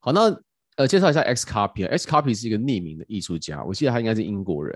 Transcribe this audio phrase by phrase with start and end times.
[0.00, 0.42] 好，那
[0.76, 1.88] 呃，介绍一下 XCOPY。
[1.96, 4.74] XCOPY 是一个匿名的艺术家，我记得他应该是英国人。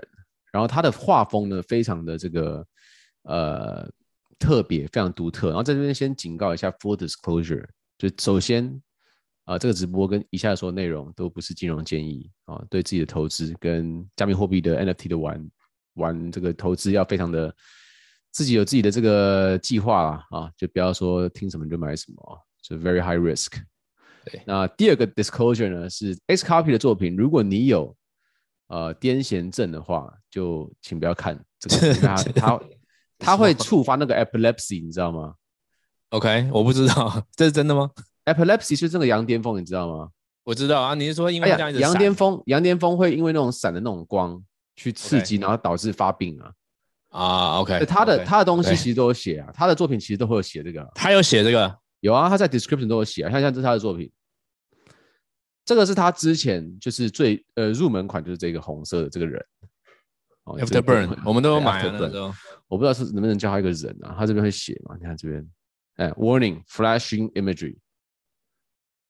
[0.51, 2.65] 然后他的画风呢，非常的这个
[3.23, 3.89] 呃
[4.37, 5.47] 特别，非常独特。
[5.47, 7.65] 然后在这边先警告一下，full disclosure，
[7.97, 8.67] 就首先
[9.45, 15.51] 啊、呃，这个直播跟以下所有内容都不是金融建议啊、对自己的投资跟加密货币的 NFT 的玩
[15.95, 17.53] 玩这个投资要非常的
[18.31, 23.57] 自己有自己的这个计划啦啊，就不要说听什么就买什么，就 very high risk。
[24.25, 27.95] 对，那第二个 disclosure 呢是 XCOPY 的作品，如果你有
[28.67, 32.61] 呃癫痫症的话，就请不要看这个，他他
[33.19, 35.35] 他会触发那个 epilepsy，你知道吗
[36.09, 37.91] ？OK，我不知道， 这是真的吗
[38.25, 40.09] ？epilepsy 是这个羊癫疯，你知道吗？
[40.43, 44.41] 我知道啊，你是说因为这样子、哎、羊癫疯，羊癫疯会因为那种闪的那种光
[44.75, 45.41] 去刺激，okay.
[45.41, 46.51] 然后导致发病啊？
[47.09, 48.25] 啊、uh,，OK，他的、okay.
[48.25, 51.77] 他的东西其实都有写啊，对他的作品其实都会有写这个，他有写这个。
[52.01, 54.11] 有啊，他在 description 都有写啊，像像这是他的作品，
[55.65, 59.43] 这个是他之前就是最呃入门款，就是这个红色的这个人。
[60.43, 62.31] 哦，Afterburn，我们都有买啊，那个
[62.67, 64.95] 我不知道是能不能叫他一个人啊，他这边会写嘛？
[64.95, 65.49] 你看这边，
[65.95, 67.77] 哎，Warning，Flashing Imagery，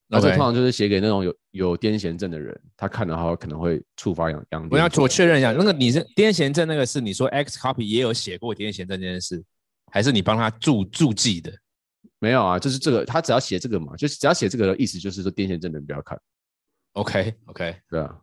[0.07, 4.65] 那这通常就是写给那种有有癫痫症的人，他看的话可能会触发羊羊。
[4.71, 9.43] 我要我确认一下，那个你是癫痫症那个是你说 XCOPY 也有写过癫痫症这件事，
[9.91, 11.51] 还是你帮他注注记的？
[12.19, 16.17] 没有啊，就是这个，他只要写这个嘛，就是只要写这个的意思，就是说癫痫症的人不要看。
[16.95, 18.21] OK OK，对啊，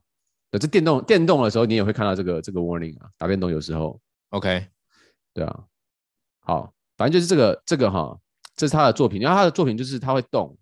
[0.51, 4.01] 那这电动电动的时候，你也会看到这个这个 warning 啊，打电动有时候。
[4.31, 4.67] OK，
[5.35, 5.65] 对啊，
[6.41, 8.19] 好，反正就是这个这个哈，
[8.57, 10.57] 这是他的作品，因为他的作品就是他会动，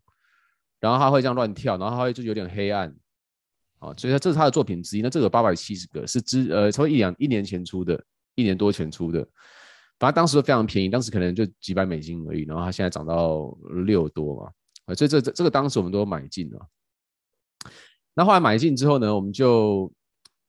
[0.81, 2.93] 然后他会这样乱跳，然后他会就有点黑暗，
[3.79, 5.03] 啊，所以这是他的作品之一。
[5.03, 9.25] 那这个八百七十个是之呃，从一两一年前出的，一年多前出的。
[10.01, 14.51] 反正当时都非常便宜，当时可能就几百美金而已，然后它现在涨到六多嘛，
[14.87, 16.69] 啊，所以这这这个当时我们都买进了。
[18.15, 19.93] 那后来买进之后呢，我们就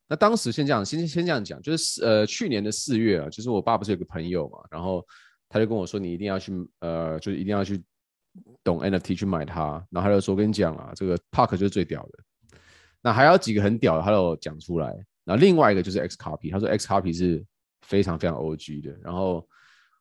[0.08, 5.06] 那当时先这样，先先这样讲，就是呃去年的四月啊，就是我爸不是有个朋友嘛，然后
[5.50, 7.84] 他就跟我说，你一定要去呃，就是一定要去
[8.64, 12.58] 懂 NFT 去买它，然后他就说，我跟你讲啊，这个 Park 就是最屌的，
[13.02, 14.88] 那还有几个很屌的，他都讲出来，
[15.26, 17.46] 然后另外一个就是 XCOPY，他说 XCOPY 是。
[17.88, 19.46] 非常非常 OG 的，然后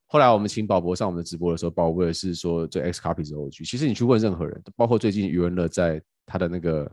[0.07, 3.69] 后来我们请宝博上我们的直播的时候，宝博也是说这 XCOPY 是 OG。
[3.69, 6.89] 其实你去问任何人，包括最近余文乐在他的那个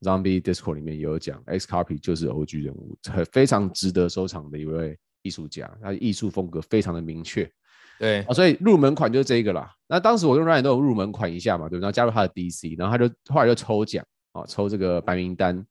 [0.00, 7.50] Zombie Discord 里面也有讲，XCOPY 就是 OG 人物，很非常值得收藏的一位艺术家，他的艺术风格非常的明确。
[7.98, 9.74] 对啊，所以入门款就是这个啦。
[9.88, 15.66] 那当时我跟 Ryan 都有入门款一下嘛，对，然后加入他的 DC，然后他就后来就抽奖啊，抽这个白名单，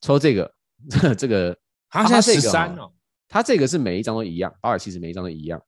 [0.00, 0.52] 抽这个
[1.16, 1.56] 这个，
[1.88, 2.90] 他现在十三哦。
[3.28, 5.60] 他这个是每一张都一样，八百七十每一张都一样，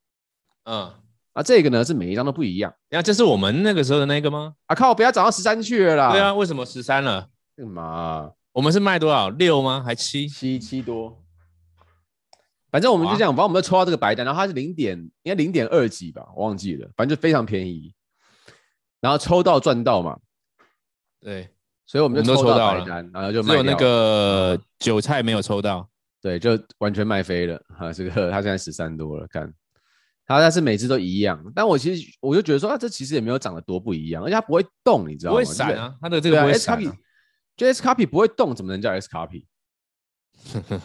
[0.65, 0.93] 嗯，
[1.33, 2.73] 啊，这个呢是每一张都不一样。
[2.89, 4.55] 那这是我们那个时候的那个吗？
[4.67, 6.13] 啊靠，不要涨到十三去了啦！
[6.13, 7.29] 对啊，为什么十三了？
[7.59, 8.31] 干嘛？
[8.53, 9.31] 我们是卖多少？
[9.31, 9.83] 六吗？
[9.85, 10.29] 还七？
[10.29, 11.21] 七七多。
[12.71, 17.93] 反正我们就这样，反正我们就抽到这个白单，然后它是零点，应该零点二几吧，我忘记了，反正就非常便宜。
[19.01, 20.17] 然后抽到赚到嘛，
[21.21, 21.49] 对，
[21.85, 25.89] 所以我们就抽到白单，然后就没有那个韭菜没有抽到。
[26.23, 29.53] 对，就完全卖飞了哈，这个他现在十三多了，看，
[30.27, 35.41] 他但是每次都一样，但我其实我就觉得说，啊，这其实也没有长得多不一样，而且它不会动，你知道吗？
[35.41, 36.97] 不会闪啊，它的这个不会闪、啊。
[37.59, 39.45] 就 XCOPY 不会动，怎么能叫 S copy？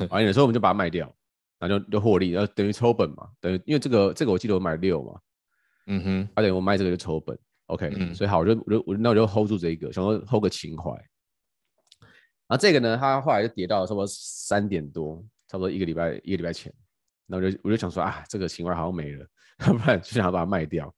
[0.10, 1.16] 完了， 所以我们就把它卖掉，
[1.60, 5.20] 然后就就获利，然后等于抽本嘛，等于因为这个这个我记得我买六嘛，
[5.86, 10.90] 嗯哼，而且我卖这个就抽本，OK，、嗯、所以好，我就我就我那我就 hold 住这一个，想说 hold 个情怀。
[12.48, 16.74] 然后这个呢，它后来就跌到差不多三点多，差不多一个礼拜一个礼拜前，
[17.28, 19.26] 那我就我就想说啊，这个情怀好像没了，
[19.60, 20.94] 要 不然就想要把它卖掉，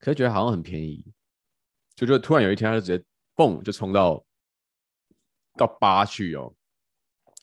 [0.00, 1.04] 可是觉得好像很便宜，
[1.94, 3.04] 就就突然有一天它就直接
[3.36, 4.22] 蹦就冲到
[5.56, 6.54] 到八去哦，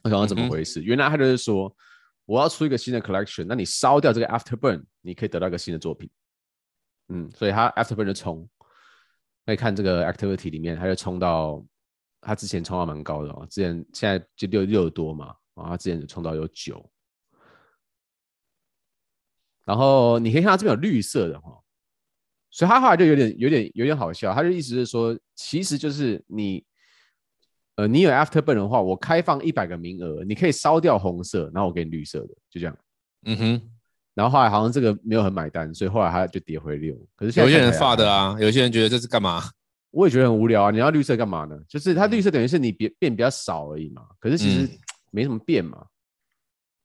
[0.03, 0.81] 我想说怎么回事？
[0.81, 1.75] 嗯、原来他就是说
[2.25, 6.09] 我要出一个新的 collection，那你烧掉这个 Afterburn，你可以得到一个新的作品，
[7.09, 8.49] 嗯，所以他 Afterburn 就冲，
[9.45, 11.65] 可以看这个 activity 里面，他就冲到。
[12.21, 16.91] 他之前冲到蛮高的哦，之前现在就六六多嘛，啊，他之前就冲到有九，
[19.63, 21.57] 然后你可以看到这边有绿色的哈，
[22.51, 26.61] 所以他后来就有点有点有点好笑，他就意思是说，其实就是你，
[27.79, 32.77] 呃，你有 Afterburn 的话，我开放一百个名额，你可以烧掉红色，然后我给你绿色的，就这样，
[33.23, 33.61] 嗯哼，
[34.13, 39.41] 然后后来好像这个没有很买单，所以后来他就跌回六，可是有些人发的啊，有些人觉得这是干嘛？
[39.91, 40.71] 我也觉得很无聊啊！
[40.71, 41.57] 你要绿色干嘛呢？
[41.69, 44.03] 就是它绿色等于是你变变比较少而已嘛。
[44.19, 44.69] 可是其实
[45.09, 45.85] 没什么变嘛。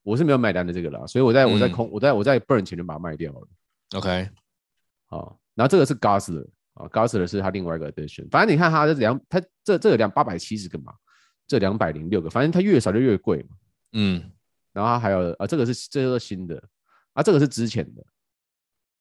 [0.04, 3.48] 我是没有买单的这个啦，所以我在我在空我在我在 burn 前就把它卖掉了。
[3.96, 4.28] OK，
[5.06, 8.28] 好，然后这个是 Gosler 啊，Guzzler 是他另外一个 edition。
[8.30, 10.92] 反正你看他这两，他这这两八百七十个嘛，
[11.46, 13.56] 这两百零六个，反正它越少就越贵嘛。
[13.92, 14.30] 嗯，
[14.72, 16.62] 然后它还有啊，这个是这个是新的
[17.12, 18.04] 啊，这个是之前的，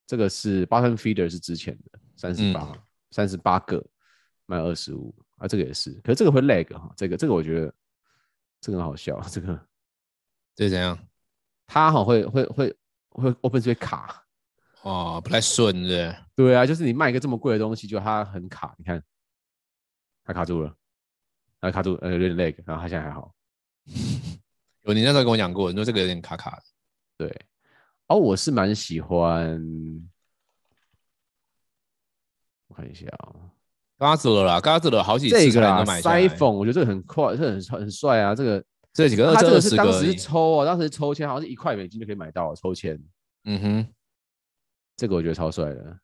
[0.05, 2.71] 这个是 Bottom Feeder 是之前的三十八
[3.11, 3.83] 三十八个
[4.45, 7.73] 卖二十五啊，这个也是，可是这个会 lag 哈，这个这个我觉得
[8.61, 9.59] 这个很好笑，这个
[10.55, 10.97] 这怎样？
[11.65, 12.75] 它好会会会
[13.09, 14.22] 会 open 会卡。
[14.83, 16.15] 哦，不太顺的。
[16.35, 18.75] 对啊，就是你卖一个这么贵的东西，就它很卡。
[18.77, 19.01] 你看，
[20.25, 20.73] 它卡住了，
[21.59, 23.33] 它卡住，呃，有点 lag，然后它现在还好。
[24.83, 26.63] 有，你那时候跟我讲过，你说这个有点卡卡的。
[27.17, 27.45] 对，
[28.07, 29.61] 哦，我是蛮喜欢。
[32.67, 33.49] 我看一下啊、哦，
[33.97, 36.27] 嘎子了啦，嘎子了好几次才能买下来。
[36.27, 43.01] iPhone 我觉得这个很快，这个、很很帅啊，这个这几个，它这个是当时抽啊，当时抽签好像是一块美金就可以买到抽签。
[43.45, 43.87] 嗯哼。
[44.95, 45.99] 这个我觉得超帅的，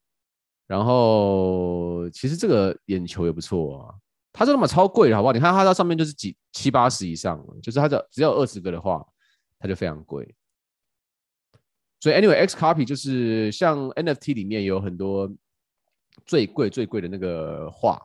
[0.67, 3.95] 然后其实这个眼球也不错啊。
[4.31, 5.33] 它这他妈超贵的，好不好？
[5.33, 9.05] 你看它在上面就是几七八十以上，就是它的只要二十个的话，
[9.59, 10.35] 它就非常贵。
[11.99, 15.29] 所以 anyway XCOPY 就是像 NFT 里面有很多
[16.25, 17.99] 最贵最贵的那个画，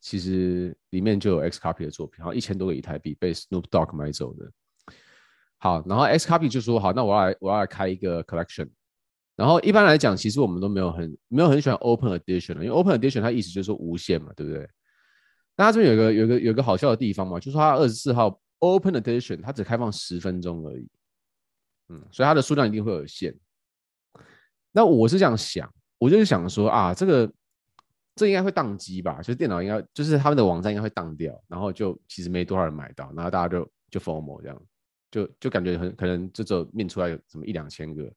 [0.00, 4.50] 其实里面就有 XCOPY 的作品，然后一千多个以太币被 Snoop Dogg 买走的。
[5.58, 8.68] 好，然后 XCOPY 就说好，那我要来我要来开一个 collection。
[9.36, 14.68] 然后一般来讲，其实我们都没有很没有很喜欢 Open Edition 的，因为 Open Edition 它意思就是说无限嘛，对不对？
[15.56, 20.88] 那它这边有个有个有个好笑的地方嘛，就是它二十四号 Open Edition 它只开放十分钟而已，
[21.88, 23.34] 嗯，所以它的数量一定会有限。
[24.70, 27.32] 那我是这样想，我就是想说啊，这个
[28.14, 29.18] 这应该会宕机吧？
[29.18, 34.62] 就是电脑应该就是他们的网站应该会宕掉，然后就其实没多少人买到，然后大家就就 FOMO 这样，
[35.10, 38.12] 就就感觉很可能这就命出来有什么一两千个。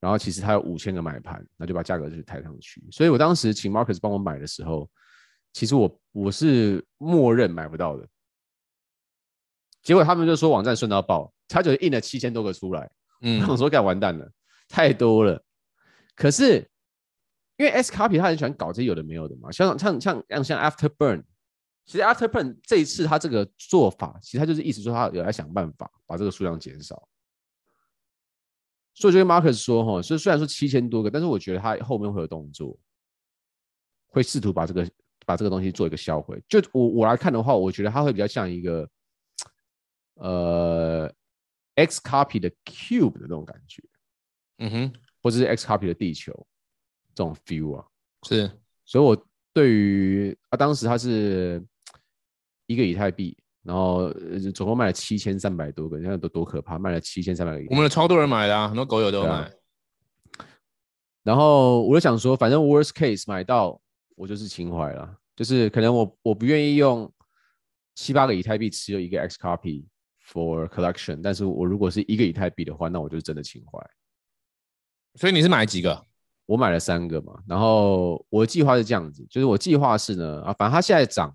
[0.00, 2.86] 然后其实他有五千个买盘，那就把价格就抬上去。
[2.90, 4.88] 所以我当时请 Marcus 帮我买的时候，
[5.52, 8.06] 其实我我是默认买不到的。
[9.82, 12.90] 结果他们就说网站顺到爆，他就印了七千多个出来。
[13.22, 14.30] 嗯，我说该完蛋了，
[14.68, 15.42] 太多了。
[16.14, 16.56] 可是
[17.56, 21.22] 因为 S Copy 他很喜欢搞这些有的没有的嘛，像像像像像 Afterburn，
[21.86, 27.08] 其实 Afterburn 这一次他这个做法，其实他就是意思说他有在想办法把这个数量减少。
[28.98, 32.78] 所以就跟 Marcus 说哈，所以虽然说七千多个，但是我觉得他后面会有动作，
[34.06, 34.90] 会试图把这个
[35.26, 36.42] 把这个东西做一个销毁。
[36.48, 38.88] 就我我来看的话，我觉得它会比较像一个
[40.14, 41.12] 呃
[41.74, 43.82] XCOPY 的 Cube 的那种感觉，
[44.58, 46.32] 嗯哼，或者是 XCOPY 的地球
[47.14, 47.86] 这种 feel 啊，
[48.22, 48.50] 是。
[48.86, 51.62] 所以我对于啊，当时它是
[52.66, 53.36] 一个以太币。
[53.66, 54.12] 然后
[54.54, 56.78] 总共卖了七千三百多个，你看都多可怕！
[56.78, 59.32] 卖了七千三百个，我们的超多人买的啊，很多狗友都有买。
[59.32, 59.50] 啊、
[61.24, 63.80] 然后我就想说，反正 worst case 买到
[64.14, 67.12] 我就是情怀了，就是可能我我不愿意用
[67.96, 69.84] 七八个以太币持有一个 XCOPY
[70.24, 73.84] for collection，但是我如果是一个以太币的话，那我就是真的情怀。
[75.16, 76.00] 所以你是买几个？
[76.46, 77.34] 我买了三个嘛。
[77.48, 81.34] 然后我的计划是这样子，就是我计划是呢啊，反正它现在涨。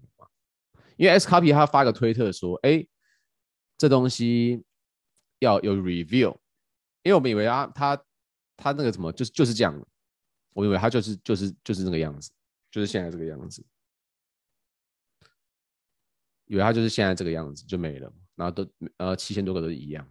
[1.01, 2.85] 因为 S Copy 他发个推特说：“哎，
[3.75, 4.63] 这东西
[5.39, 6.29] 要有 review，
[7.01, 7.99] 因为我们以为啊，他
[8.55, 9.83] 他那个什么就是就是这样，
[10.53, 12.31] 我以为他就是就是就是那个样子，
[12.69, 13.65] 就是现在这个样子，
[16.45, 20.07] 以为他就是现在这个样子就没了，然后都呃七千多个都一样，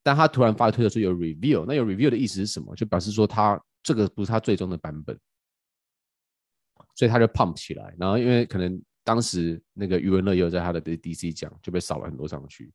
[0.00, 2.72] 但他突然发个推特说有 review，那有 review 的意思是什么？
[2.76, 5.18] 就表示说他这个不是他最终的版本，
[6.94, 12.72] 所以他就 pump 起来，然后因为可能。”当时那个余文乐也有在他的 DC 讲，就被扫了很多上去，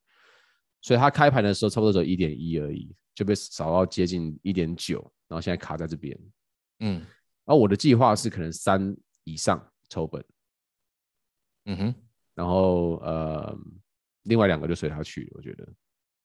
[0.82, 6.20] 所以他开盘的时候差不多只有一点一而已，就被扫到接近一点九，然后现在卡在这边。
[6.79, 7.00] 嗯，
[7.46, 10.25] 然后我的计划是可能三以上抽本，
[11.65, 11.96] 嗯哼，
[12.34, 13.58] 然后呃，
[14.24, 15.67] 另外两个就随他去，我觉得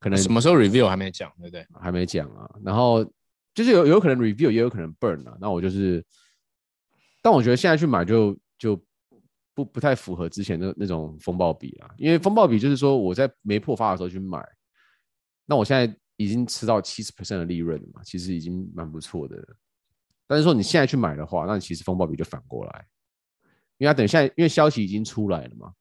[0.00, 1.66] 可能什么时候 review 还没讲，对不对？
[1.80, 3.04] 还没讲啊，然后
[3.54, 6.04] 就是有有可能 review，也有可能 burn 啊，那我就是，
[7.22, 8.82] 但我觉得现在去买就就。
[9.54, 14.42] 不不太符合之前的那种风暴比啊，因为风暴比就是说我在没破发的时候去买，
[15.46, 19.36] 那我现在已经吃到七十 percent 的利润了嘛，其实已经蛮不错的。
[20.26, 22.86] 但是说你现在去买的话，那你其实风暴比就反过来，
[23.78, 25.72] 因为它等现在因为消息已经出来了嘛，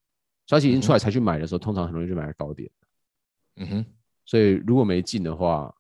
[0.48, 2.70] 消息已经出来才去买的时候，通常很容易就买在高点。
[3.58, 3.86] 嗯哼，
[4.26, 5.74] 所以如果没进的话，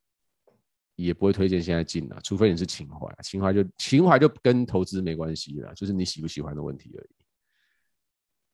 [0.95, 7.09] 也不会推荐现在进啊，除非你是情怀，情怀就情怀就跟投资没关系了，就是你喜不喜欢的问题而已。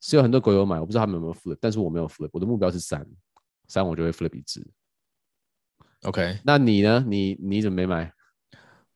[0.08, 3.04] 是有很多狗友买，我不知道他们有没有 flip，但是我没有 flip，我的目标是三，
[3.68, 4.32] 三我就会 flip。
[6.04, 7.04] OK，那你呢？
[7.08, 8.14] 你你怎么没买？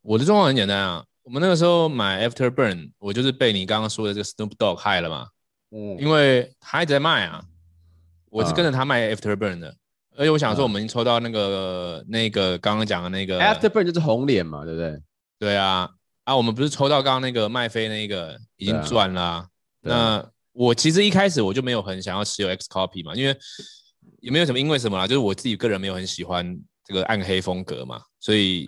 [0.03, 5.27] 我的状况很简单啊，我们那个时候买 Afterburn，我就是被你刚刚说的这个 Snoop Dogg 害了嘛。
[5.71, 7.43] 嗯，因为他一直在卖啊，
[8.29, 9.77] 我是跟着他卖 Afterburn 的，嗯、
[10.17, 15.01] 而且我想说，我们已经抽到那个、嗯、那个刚刚讲的那个 Afterburn 就是红脸嘛，对不对？
[15.39, 15.89] 对啊，
[16.25, 19.35] 啊，我们不是抽到刚刚那个麦飞那个已经赚了、啊。
[19.35, 19.49] 啊、
[19.81, 23.37] 那我其实一开始我就没有很想要持有 XCOPY 嘛，因为
[24.19, 28.67] 也没有什么因为什么啦，就是我自己个人没有很喜欢这个暗黑风格嘛，所以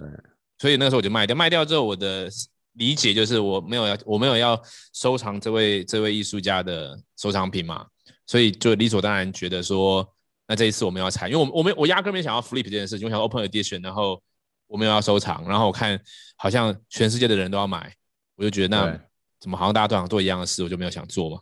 [0.60, 2.30] 所以那个时候我就卖掉，卖掉之后我的。
[2.76, 4.58] 理解就是我没有要，我没有要
[4.94, 7.86] 收藏这位这位艺术家的收藏品嘛，
[8.26, 10.08] 所以就理所当然觉得说，
[10.48, 14.24] 那这一次我们要采，因为我我没我压根没想要 flip 这件事情，我想 open edition，然后
[14.68, 16.00] 我没有要收藏，然后我看
[16.38, 17.94] 好像全世界的人都要买，
[18.38, 18.98] 我就觉得那
[19.38, 21.42] 怎么好像大家都想做一样的事，我就没有想做嘛，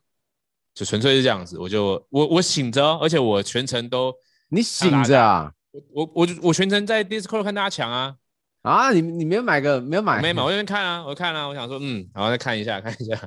[0.74, 4.14] 就纯粹是这样子，我就我我醒着，而且我全程都
[4.50, 5.52] 你醒着啊，
[5.94, 8.16] 我我我我全程在 Discord 看大家抢啊。
[8.62, 10.22] 啊，你你没有买个没有买？
[10.22, 13.18] 没买，我这边看啊，我看啊，我想说，嗯，然后再看一下，看一下。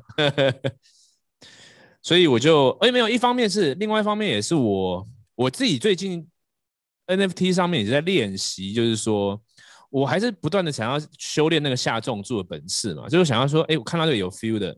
[2.02, 6.28] 所以我就，哎，没有，一方面是，另外一方面也是我我自己最近
[7.06, 9.40] NFT 上面也在练习，就是说
[9.88, 14.76] 我还是不断的想要修炼那个下重注的本事嘛，就是想要说，哎，我看到这个有 feel 的，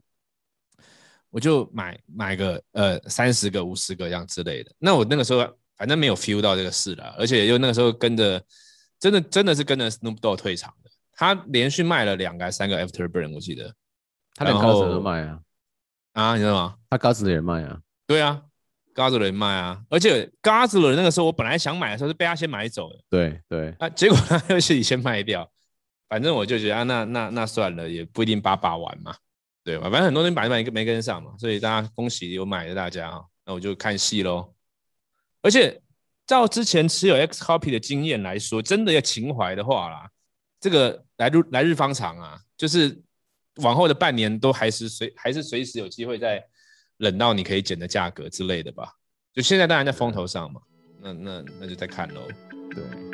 [1.34, 4.70] 我就买买个呃三十个、五十个这样之类的。
[4.78, 5.44] 那我那个时候
[5.76, 8.40] 反正没有 feel 到这个事了，而且又那个时候跟着。
[9.00, 13.74] 真的真的是跟着 Snoop Dogg 退场的，他连续卖了两个三个 Afterburn，我记得，
[14.34, 15.40] 他连 Gosler 都卖啊，
[16.12, 16.76] 啊，你知道吗？
[16.88, 18.40] 他 Gosler 也卖啊，对啊
[18.94, 25.50] ，Gosler 也卖啊，而且 Gosler 那个时候我本来想买的时候是被他先买走的，对对，啊，结果他 又自己先卖掉，
[26.08, 29.14] 反正我就觉得啊，那那那算了，也不一定把把玩嘛，
[29.64, 29.90] 对吧？
[29.90, 34.54] 反正很多人买买没跟上嘛，所以大家恭喜有买的大家啊，那我就看戏喽，
[35.42, 35.80] 而且。
[36.26, 40.10] 照之前持有 XCOPY 的经验来说，真的要情怀的话啦，
[40.58, 42.98] 这个来日来日方长啊，就是
[43.56, 46.42] 往后的半年都还是随还是随时有机会再
[46.96, 48.90] 冷到你可以捡的价格之类的吧。
[49.34, 50.62] 就现在当然在风头上嘛，
[50.98, 52.22] 那那那就再看喽。
[52.70, 53.13] 对。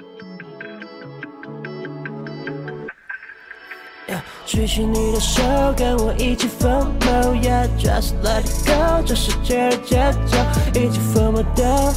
[4.47, 5.43] 举起你的手，
[5.76, 10.37] 跟我一起疯魔，Yeah，just let it go，这世界的节奏，
[10.79, 11.95] 一起疯魔的。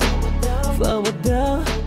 [0.79, 1.82] 放我的。